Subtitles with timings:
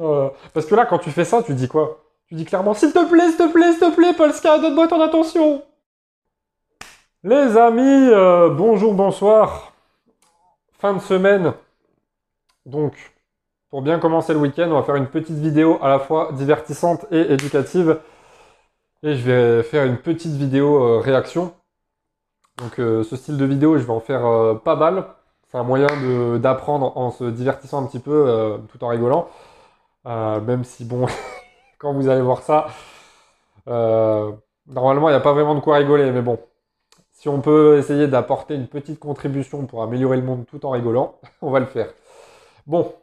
[0.00, 2.02] Euh, parce que là, quand tu fais ça, tu dis quoi?
[2.28, 5.00] Tu dis clairement S'il te plaît, s'il te plaît, s'il te plaît, Polska, donne-moi ton
[5.00, 5.62] attention
[7.22, 9.72] Les amis, euh, bonjour, bonsoir.
[10.78, 11.52] Fin de semaine.
[12.64, 12.94] Donc,
[13.70, 17.06] pour bien commencer le week-end, on va faire une petite vidéo à la fois divertissante
[17.10, 17.98] et éducative.
[19.02, 21.54] Et je vais faire une petite vidéo euh, réaction.
[22.58, 24.22] Donc, ce style de vidéo, je vais en faire
[24.64, 25.04] pas mal.
[25.46, 25.88] C'est un moyen
[26.38, 29.28] d'apprendre en se divertissant un petit peu, tout en rigolant.
[30.06, 31.06] Euh, même si, bon,
[31.78, 32.68] quand vous allez voir ça,
[33.68, 34.32] euh,
[34.66, 36.10] normalement, il n'y a pas vraiment de quoi rigoler.
[36.12, 36.38] Mais bon,
[37.12, 41.20] si on peut essayer d'apporter une petite contribution pour améliorer le monde tout en rigolant,
[41.42, 41.92] on va le faire.
[42.66, 42.94] Bon,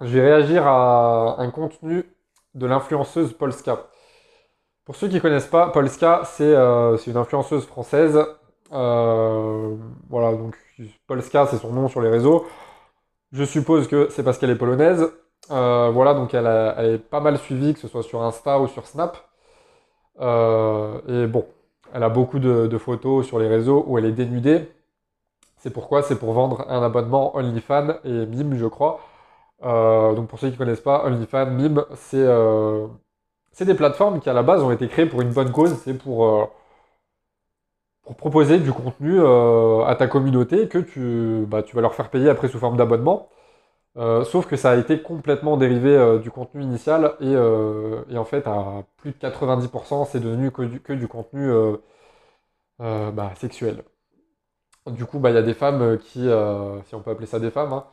[0.00, 2.04] je vais réagir à un contenu
[2.54, 3.88] de l'influenceuse Polska.
[4.84, 8.18] Pour ceux qui ne connaissent pas, Polska, c'est euh, une influenceuse française.
[8.70, 10.56] Voilà, donc
[11.06, 12.46] Polska, c'est son nom sur les réseaux.
[13.32, 15.10] Je suppose que c'est parce qu'elle est polonaise.
[15.50, 18.86] Euh, voilà, donc elle, est pas mal suivie, que ce soit sur Insta ou sur
[18.86, 19.18] Snap.
[20.20, 21.46] Euh, et bon,
[21.94, 24.70] elle a beaucoup de, photos sur les réseaux où elle est dénudée.
[25.58, 26.02] C'est pourquoi?
[26.02, 29.00] C'est pour vendre un abonnement OnlyFans et Mime, je crois.
[29.64, 34.32] Euh, donc pour ceux qui ne connaissent pas, OnlyFans, Mime, c'est des plateformes qui à
[34.32, 35.74] la base ont été créées pour une bonne cause.
[35.84, 36.50] C'est pour,
[38.16, 42.48] proposer du contenu à ta communauté que tu, bah, tu vas leur faire payer après
[42.48, 43.28] sous forme d'abonnement.
[43.96, 48.16] Euh, sauf que ça a été complètement dérivé euh, du contenu initial et, euh, et
[48.18, 51.50] en fait à plus de 90% c'est devenu que du, contenu
[52.78, 53.84] bah, sexuel.
[54.86, 56.28] Du coup, bah, il y a des femmes qui,
[56.86, 57.84] si on peut appeler ça des femmes, hein,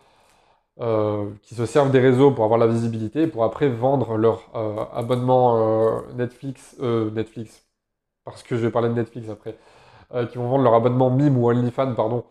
[1.42, 4.50] qui se servent des réseaux pour avoir la visibilité, pour après vendre leur
[4.96, 7.66] abonnement Netflix, Netflix,
[8.26, 9.58] parce que je vais parler de Netflix après,
[10.32, 12.26] qui vont vendre leur abonnement Mime ou OnlyFans, pardon,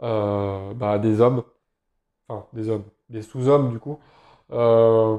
[0.00, 1.42] bah, à des hommes,
[2.28, 3.98] enfin des hommes, des sous-hommes du coup,
[4.52, 5.16] euh,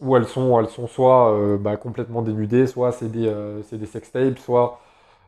[0.00, 3.86] où elles sont, elles sont soit euh, bah, complètement dénudées, soit c'est des, euh, des
[3.86, 4.80] sextapes, soit,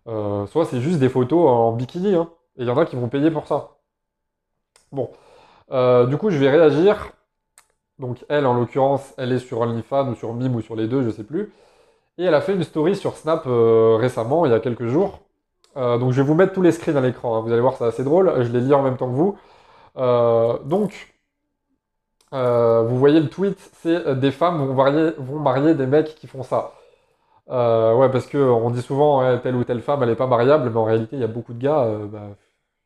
[0.07, 2.31] soit c'est juste des photos en bikini, hein.
[2.59, 3.77] Et il y en a qui vont payer pour ça.
[4.93, 5.11] Bon.
[6.09, 7.13] Du coup, je vais réagir.
[7.99, 11.03] Donc, elle, en l'occurrence, elle est sur OnlyFans ou sur Mime ou sur les deux,
[11.03, 11.53] je sais plus.
[12.19, 15.21] Et elle a fait une story sur Snap récemment, il y a quelques jours.
[15.77, 17.37] Donc, je vais vous mettre tous les screens à l'écran.
[17.37, 17.41] hein.
[17.41, 18.33] Vous allez voir, c'est assez drôle.
[18.45, 19.39] Je les lis en même temps que vous.
[20.69, 21.16] Donc,
[22.33, 26.15] euh, vous voyez le tweet, c'est euh, des femmes vont marier, vont marier des mecs
[26.17, 26.73] qui font ça.
[27.51, 30.71] Euh, ouais, parce que on dit souvent telle ou telle femme, elle est pas mariable,
[30.71, 31.87] mais en réalité, il y a beaucoup de gars.
[32.13, 32.31] bah,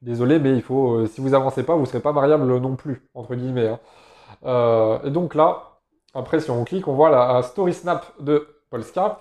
[0.02, 3.34] désolé, mais il faut, si vous avancez pas, vous serez pas mariable non plus, entre
[3.34, 3.68] guillemets.
[3.68, 5.00] hein.
[5.04, 5.80] Et donc là,
[6.14, 9.20] après, si on clique, on voit la, la story snap de Polska,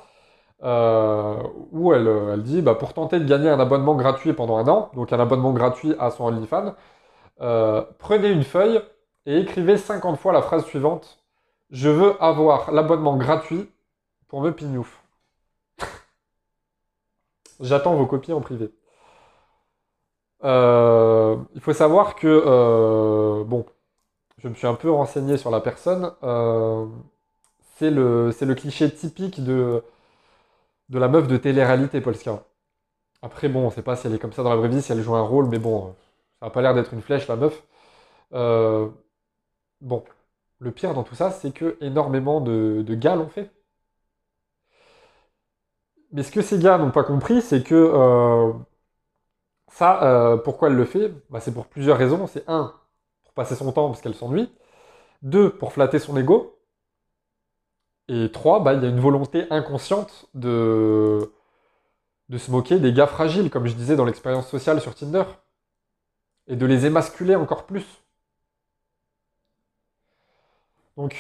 [0.64, 4.92] où elle, elle dit, bah, pour tenter de gagner un abonnement gratuit pendant un an,
[4.96, 6.76] donc un abonnement gratuit à son OnlyFans,
[8.00, 8.82] prenez une feuille
[9.30, 11.22] et écrivez 50 fois la phrase suivante.
[11.72, 13.70] Je veux avoir l'abonnement gratuit
[14.30, 15.04] pour me pignouf.
[17.60, 18.72] J'attends vos copies en privé.
[20.44, 23.66] Euh, il faut savoir que, euh, bon,
[24.40, 26.12] je me suis un peu renseigné sur la personne.
[26.24, 26.88] euh,
[27.78, 29.84] c'est le, le cliché typique de,
[30.90, 32.44] de la meuf de télé-réalité Polska.
[33.22, 34.92] Après, bon, on sait pas si elle est comme ça dans la vraie vie, si
[34.94, 35.96] elle joue un rôle, mais bon,
[36.42, 37.64] ça a pas l'air d'être une flèche, la meuf.
[39.82, 40.06] Bon,
[40.60, 43.52] le pire dans tout ça, c'est que énormément de, gars l'ont fait.
[46.12, 48.52] Mais ce que ces gars n'ont pas compris, c'est que euh,
[49.72, 51.12] ça, euh, pourquoi elle le fait?
[51.30, 52.28] Bah, c'est pour plusieurs raisons.
[52.28, 52.74] C'est un,
[53.24, 54.52] pour passer son temps parce qu'elle s'ennuie.
[55.24, 56.60] Deux, pour flatter son ego.
[58.10, 61.32] Et trois, bah, il y a une volonté inconsciente de
[62.38, 65.24] se moquer des gars fragiles, comme je disais dans l'expérience sociale sur Tinder,
[66.48, 68.04] et de les émasculer encore plus.
[71.00, 71.16] Donc,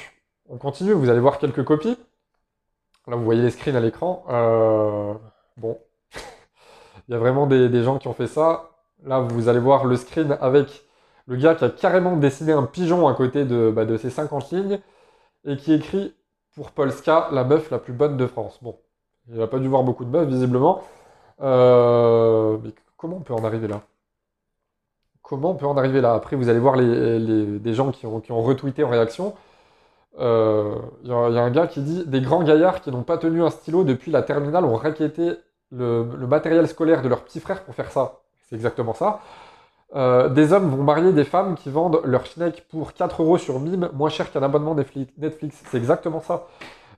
[0.50, 1.97] on continue, vous allez voir quelques copies.
[3.07, 4.25] Là, vous voyez les screens à l'écran.
[4.28, 5.13] Euh,
[5.56, 5.79] bon,
[7.07, 8.72] il y a vraiment des, gens qui ont fait ça.
[9.06, 10.84] Là, vous allez voir le screen avec
[11.28, 14.81] le gars qui a carrément dessiné un pigeon à côté de, bah, ses 50 lignes
[15.45, 16.13] et qui écrit
[16.56, 18.59] pour Polska, la meuf la plus bonne de France.
[18.62, 18.77] Bon,
[19.30, 20.83] il n'a pas dû voir beaucoup de meufs, visiblement.
[21.39, 23.80] Euh, mais comment on peut en arriver là?
[25.21, 26.15] Comment on peut en arriver là?
[26.15, 29.36] Après, vous allez voir des gens qui ont retweeté en réaction.
[30.19, 33.18] Euh, Il il y a un gars qui dit Des grands gaillards qui n'ont pas
[33.18, 35.33] tenu un stylo depuis la terminale ont raquetté
[35.71, 38.21] le, matériel scolaire de leur petit frère pour faire ça.
[38.50, 39.21] C'est exactement ça.
[39.95, 43.60] Euh, des hommes vont marier des femmes qui vendent leur schneck pour 4 euros sur
[43.60, 45.63] Mime, moins cher qu'un abonnement Netflix.
[45.71, 46.48] C'est exactement ça.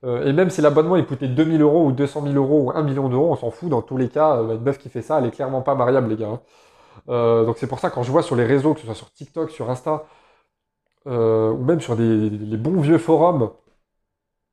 [0.03, 2.81] Euh, et même si l'abonnement il coûtait 2000 euros ou 200 000 euros ou 1
[2.83, 3.69] million d'euros, on s'en fout.
[3.69, 6.09] Dans tous les cas, euh, une meuf qui fait ça, elle est clairement pas mariable,
[6.09, 6.27] les gars.
[6.27, 6.39] hein.
[7.09, 9.12] Euh, donc c'est pour ça quand je vois sur les réseaux, que ce soit sur
[9.12, 10.06] TikTok, sur Insta,
[11.07, 13.51] euh, ou même sur des, les bons vieux forums,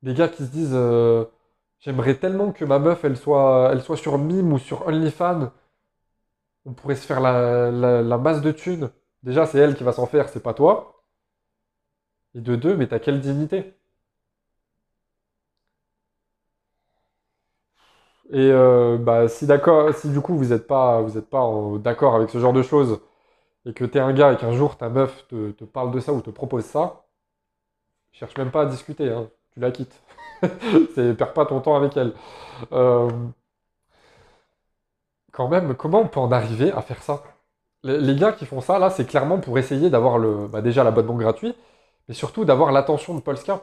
[0.03, 1.23] Des gars qui se disent euh,
[1.79, 5.51] J'aimerais tellement que ma meuf, elle soit, elle soit sur Mime ou sur OnlyFans.
[6.63, 8.91] On pourrait se faire la, la, masse de thunes.
[9.23, 11.03] Déjà, c'est elle qui va s'en faire, c'est pas toi.
[12.33, 13.75] Et de deux, mais t'as quelle dignité?
[18.31, 19.47] Et euh, bah, si
[19.93, 22.99] si du coup vous n'êtes pas, pas d'accord avec ce genre de choses
[23.65, 26.13] et que t'es un gars et qu'un jour ta meuf te, te parle de ça
[26.13, 27.05] ou te propose ça,
[28.11, 30.01] cherche même pas à discuter, hein, tu la quittes.
[30.95, 32.13] C'est, perds pas ton temps avec elle.
[32.71, 33.09] Euh,
[35.31, 37.23] quand même, comment on peut en arriver à faire ça?
[37.83, 41.15] Les, gars qui font ça, là, c'est clairement pour essayer d'avoir le, bah, déjà l'abonnement
[41.15, 41.55] gratuit,
[42.07, 43.61] mais surtout d'avoir l'attention de Polska.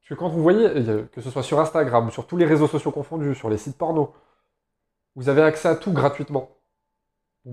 [0.00, 2.66] Parce que quand vous voyez, euh, que ce soit sur Instagram, sur tous les réseaux
[2.66, 4.12] sociaux confondus, sur les sites porno,
[5.16, 6.50] vous avez accès à tout gratuitement.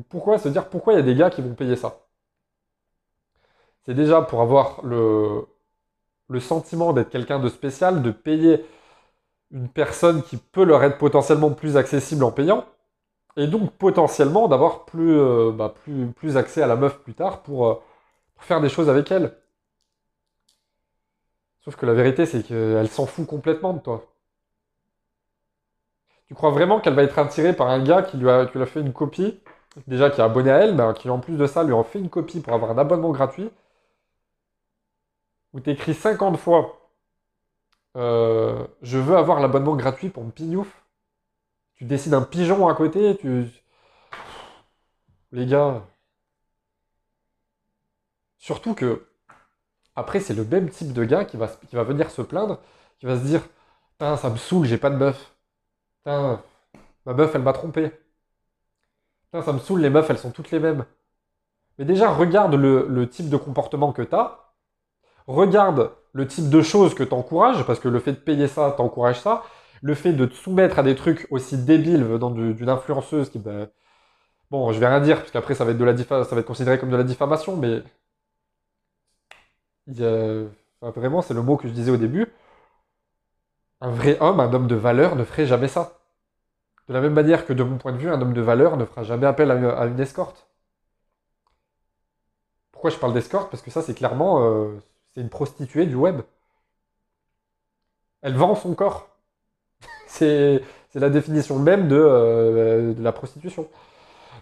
[0.10, 2.06] Pourquoi se dire pourquoi il y a des gars qui vont payer ça?
[3.86, 5.48] C'est déjà pour avoir le,
[6.40, 8.66] sentiment d'être quelqu'un de spécial, de payer
[9.52, 12.66] une personne qui peut leur être potentiellement plus accessible en payant,
[13.38, 15.74] et donc potentiellement d'avoir plus, euh, bah,
[16.36, 17.76] accès à la meuf plus tard pour, euh,
[18.36, 19.38] pour faire des choses avec elle.
[21.62, 24.06] Sauf que la vérité, c'est qu'elle s'en fout complètement de toi.
[26.28, 28.64] Tu crois vraiment qu'elle va être attirée par un gars qui lui a, qui lui
[28.64, 29.40] a fait une copie,
[29.88, 32.00] déjà qui est abonné à elle, mais qui en plus de ça lui en fait
[32.00, 33.50] une copie pour avoir un abonnement gratuit,
[35.54, 36.92] où t'écris 50 fois
[37.98, 40.84] euh, je veux avoir l'abonnement gratuit pour me pignouf.
[41.76, 43.46] Tu décides un pigeon à côté, tu.
[45.32, 45.86] Les gars.
[48.38, 49.08] Surtout que,
[49.96, 52.62] après, c'est le même type de gars qui va, se- qui va venir se plaindre,
[53.00, 53.44] qui va se dire
[53.94, 55.36] Putain, ça me saoule, j'ai pas de meuf.
[56.04, 56.44] Putain,
[57.06, 57.92] ma meuf, elle m'a trompé.
[59.44, 60.86] Ça me saoule, les meufs, elles sont toutes les mêmes.
[61.78, 64.40] Mais déjà, regarde le, type de comportement que t'as.
[65.28, 69.22] Regarde le type de choses que t'encourages, parce que le fait de payer ça, t'encourages
[69.22, 69.44] ça.
[69.82, 73.40] Le fait de te soumettre à des trucs aussi débiles venant du- d'une influenceuse qui,
[73.40, 73.68] bah,
[74.52, 76.92] bon, je vais rien dire, parce qu'après ça va être ça va être considéré comme
[76.92, 77.84] de la diffamation, mais
[80.82, 82.28] vraiment, c'est le mot que je disais au début.
[83.80, 85.98] Un vrai homme, un homme de valeur, ne ferait jamais ça.
[86.88, 88.86] De la même manière que, de mon point de vue, un homme de valeur ne
[88.86, 90.48] fera jamais appel à une, escorte.
[92.72, 93.50] Pourquoi je parle d'escorte?
[93.50, 94.80] Parce que ça, c'est clairement, euh,
[95.14, 96.22] c'est une prostituée du web.
[98.22, 99.10] Elle vend son corps.
[100.08, 100.62] C'est,
[100.94, 103.68] la définition même de, euh, la prostitution.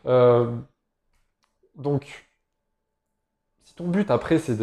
[0.06, 0.52] Euh,
[1.76, 2.28] donc,
[3.64, 4.56] si ton but après, c'est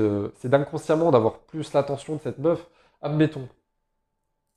[0.48, 2.64] d'inconsciemment d'avoir plus l'attention de cette meuf,
[3.02, 3.48] admettons,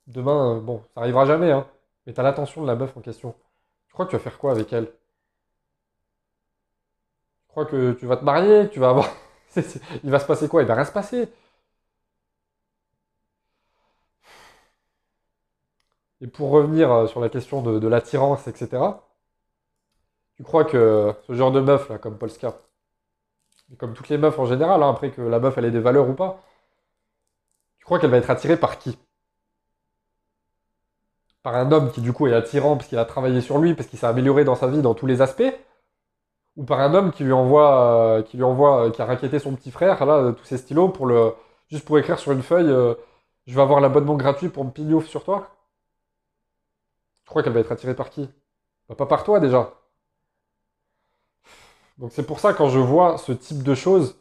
[0.06, 1.66] demain, bon, ça arrivera jamais, hein,
[2.06, 3.34] mais t'as l'attention de la meuf en question.
[3.88, 4.86] Tu crois que tu vas faire quoi avec elle?
[4.86, 4.92] Tu
[7.48, 9.08] crois que tu vas te marier, tu vas avoir...
[10.04, 10.62] Il va se passer quoi?
[10.62, 11.28] Il va rien se passer.
[16.20, 19.04] Et pour revenir euh, sur la question de, l'attirance, etc.,
[20.36, 22.54] tu crois que ce genre de meuf, là, comme Polska,
[23.72, 26.08] et comme toutes les meufs en général, hein, après que la meuf ait des valeurs
[26.08, 26.40] ou pas,
[27.78, 28.98] tu crois qu'elle va être attirée par qui?
[31.44, 33.88] Par un homme qui du coup est attirant parce qu'il a travaillé sur lui, parce
[33.88, 35.54] qu'il s'est amélioré dans sa vie dans tous les aspects,
[36.56, 39.38] ou par un homme qui lui envoie, euh, qui lui envoie, euh, qui a racketté
[39.38, 41.34] son petit frère, là, euh, tous ses stylos, pour le,
[41.68, 42.72] juste pour écrire sur une feuille,
[43.46, 45.50] je vais avoir l'abonnement gratuit pour me pignouf sur toi?
[47.24, 48.30] Tu crois qu'elle va être attirée par qui?
[48.88, 49.72] Bah, pas par toi déjà.
[51.98, 54.16] Donc c'est pour ça quand je vois ce type de choses,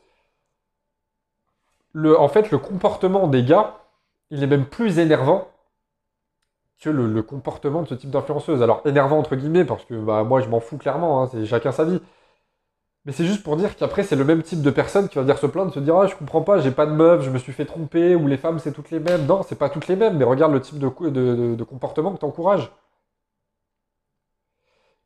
[1.93, 3.79] le, en fait le comportement des gars,
[4.29, 5.52] il est même plus énervant
[6.91, 8.61] le, comportement de ce type d'influenceuse.
[8.61, 11.71] Alors énervant entre guillemets parce que bah, moi je m'en fous clairement, hein, c'est chacun
[11.71, 11.99] sa vie.
[13.05, 15.37] Mais c'est juste pour dire qu'après c'est le même type de personne qui va venir
[15.37, 17.51] se plaindre, se dire ah je comprends pas, j'ai pas de meuf, je me suis
[17.53, 19.25] fait tromper, ou les femmes c'est toutes les mêmes.
[19.25, 21.63] Non, c'est pas toutes les mêmes, mais regarde le type de, co- de, de- de
[21.63, 22.71] comportement que t'encourages.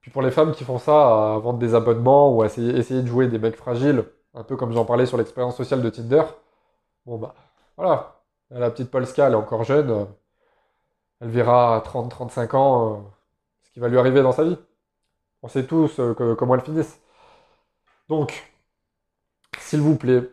[0.01, 3.01] Puis pour les femmes qui font ça à vendre des abonnements ou à essayer, essayer
[3.01, 6.23] de jouer des mecs fragiles, un peu comme j'en parlais sur l'expérience sociale de Tinder,
[7.05, 7.35] bon bah
[7.77, 10.05] voilà, la petite Polska, elle est encore jeune, euh,
[11.21, 12.97] elle verra à 30-35 ans euh,
[13.63, 14.57] ce qui va lui arriver dans sa vie.
[15.43, 16.99] On sait tous euh, comment elles finissent.
[18.09, 18.51] Donc,
[19.59, 20.23] s'il vous plaît,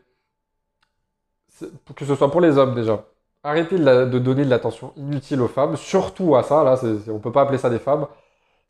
[1.94, 3.04] que ce soit pour les hommes déjà,
[3.42, 7.42] arrêtez de, donner de l'attention inutile aux femmes, surtout à ça, là, on peut pas
[7.42, 8.06] appeler ça des femmes.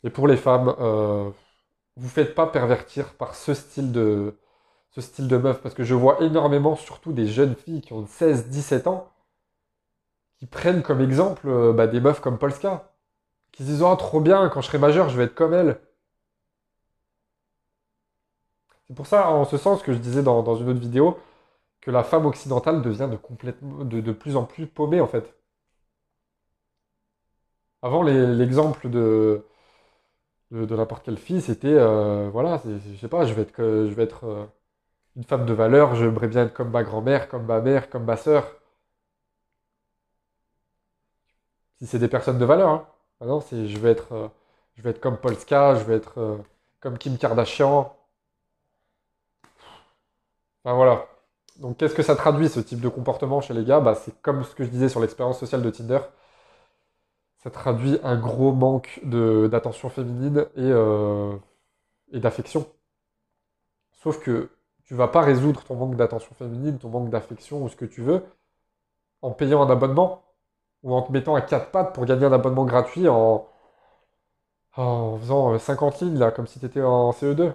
[0.04, 1.30] Et pour les femmes, euh,
[1.96, 4.38] vous faites pas pervertir par ce style de,
[4.90, 8.04] ce style de meuf, parce que je vois énormément, surtout des jeunes filles qui ont
[8.04, 9.10] 16-17 ans,
[10.38, 12.92] qui prennent comme exemple euh, bah, des meufs comme Polska,
[13.52, 15.80] qui se disent Oh, trop bien, quand je serai majeur, je vais être comme elle.
[18.88, 21.18] C'est pour ça, en ce sens, que je disais dans, une autre vidéo,
[21.80, 25.34] que la femme occidentale devient de, plus en plus paumée, en fait.
[27.82, 29.44] Avant, l'exemple de,
[30.50, 34.04] de, n'importe quelle fille, c'était, euh, voilà, je sais pas, je vais être, je vais
[34.04, 34.46] être euh,
[35.16, 38.16] une femme de valeur, j'aimerais bien être comme ma grand-mère, comme ma mère, comme ma
[38.16, 38.46] sœur.
[41.84, 42.68] C'est des personnes de valeur,
[43.20, 43.40] hein.
[43.46, 44.28] C'est, je vais être, euh,
[44.76, 46.38] je vais comme Polska, je vais être
[46.80, 47.94] comme Kim Kardashian.
[50.64, 51.06] Enfin voilà.
[51.60, 53.80] Donc qu'est-ce que ça traduit ce type de comportement chez les gars?
[53.80, 56.00] Bah, C'est comme ce que je disais sur l'expérience sociale de Tinder.
[57.36, 61.36] Ça traduit un gros manque d'attention féminine et, euh,
[62.12, 62.66] et d'affection.
[63.92, 64.50] Sauf que
[64.84, 68.02] tu vas pas résoudre ton manque d'attention féminine, ton manque d'affection ou ce que tu
[68.02, 68.22] veux
[69.22, 70.22] en payant un abonnement
[70.84, 73.48] ou en te mettant à quatre pattes pour gagner un abonnement gratuit en,
[74.76, 77.54] faisant 50 euh, lignes là, comme si tu étais en CE2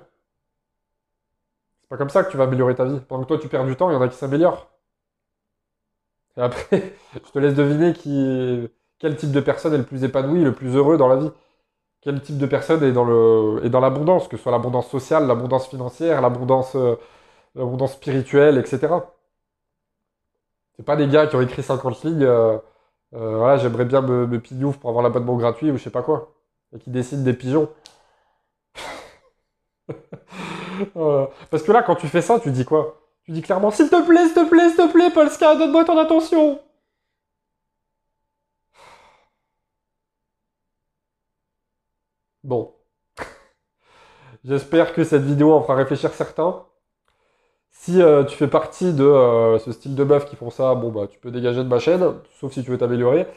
[1.90, 3.00] pas comme ça que tu vas améliorer ta vie.
[3.08, 4.70] Pendant que toi tu perds du temps, il y en a qui s'améliorent.
[6.38, 8.70] Et après, je te laisse deviner qui,
[9.00, 11.32] quel type de personne est le plus épanoui, le plus heureux dans la vie.
[12.02, 16.76] Quel type de personne est dans l'abondance, que ce soit l'abondance sociale, l'abondance financière, l'abondance
[16.76, 16.96] euh,
[17.56, 18.88] l'abondance spirituelle, etc.
[20.76, 22.58] C'est pas des gars qui ont écrit 50 lignes, euh,
[23.16, 26.34] euh, voilà, j'aimerais bien me, me pour avoir l'abonnement gratuit ou je sais pas quoi,
[26.74, 27.70] et qui dessinent des pigeons.
[31.52, 33.02] Parce que là, quand tu fais ça, tu dis quoi?
[33.24, 35.98] Tu dis clairement S'il te plaît, s'il te plaît, s'il te plaît, Polska, donne-moi ton
[35.98, 36.60] attention
[42.44, 42.74] Bon.
[44.44, 46.66] J'espère que cette vidéo en fera réfléchir certains.
[47.72, 50.92] Si euh, tu fais partie de euh, ce style de meuf qui font ça, bon
[50.92, 53.28] bah tu peux dégager de ma chaîne, sauf si tu veux t'améliorer.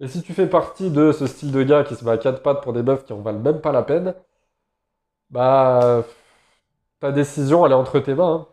[0.00, 2.42] Et si tu fais partie de ce style de gars qui se met à quatre
[2.42, 4.14] pattes pour des meufs qui en valent même pas la peine,
[5.30, 6.04] bah
[7.00, 8.46] ta décision, elle est entre tes mains.
[8.48, 8.52] Hein.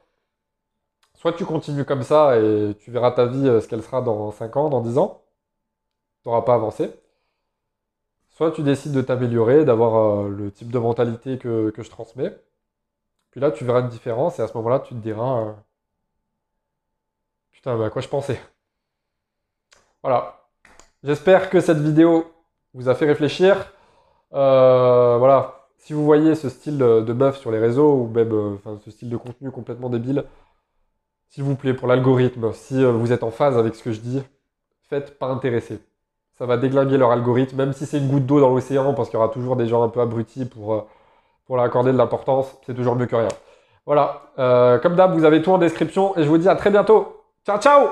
[1.15, 4.31] Soit tu continues comme ça et tu verras ta vie euh, ce qu'elle sera dans
[4.31, 5.23] 5 ans, dans 10 ans.
[6.23, 6.91] Tu n'auras pas avancé.
[8.29, 12.35] Soit tu décides de t'améliorer, d'avoir le type de mentalité que, je transmets.
[13.31, 15.53] Puis là, tu verras une différence et à ce moment-là, tu te diras euh,
[17.51, 18.39] Putain, à quoi je pensais
[20.01, 20.47] Voilà.
[21.03, 22.31] J'espère que cette vidéo
[22.73, 23.73] vous a fait réfléchir.
[24.31, 28.91] voilà si vous voyez ce style de meuf sur les réseaux, ou même euh, ce
[28.91, 30.25] style de contenu complètement débile,
[31.29, 33.99] s'il vous plaît, pour l'algorithme, si euh, vous êtes en phase avec ce que je
[33.99, 34.21] dis,
[34.89, 35.79] faites pas intéresser.
[36.37, 39.17] Ça va déglinguer leur algorithme, même si c'est une goutte d'eau dans l'océan, parce qu'il
[39.17, 40.81] y aura toujours des gens un peu abrutis pour, euh,
[41.49, 43.27] pour leur accorder de l'importance, c'est toujours mieux que rien.
[43.87, 44.21] Voilà,
[44.83, 47.23] comme d'hab, vous avez tout en description, et je vous dis à très bientôt.
[47.43, 47.89] Ciao, ciao